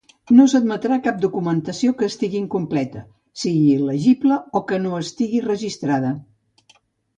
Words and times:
No 0.35 0.43
s'admetrà 0.51 0.95
cap 1.07 1.19
documentació 1.25 1.93
que 1.99 2.07
estigui 2.13 2.39
incompleta, 2.45 3.05
sigui 3.43 3.69
il·legible 3.75 4.41
o 4.61 4.65
que 4.73 4.83
no 4.89 4.97
estigui 5.05 5.45
registrada. 5.51 6.19